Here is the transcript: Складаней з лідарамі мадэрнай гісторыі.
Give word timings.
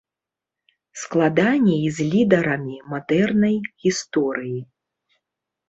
Складаней 1.01 1.83
з 1.99 2.09
лідарамі 2.15 2.77
мадэрнай 2.95 3.55
гісторыі. 3.87 4.59